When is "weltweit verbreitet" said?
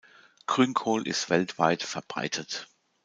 1.29-2.67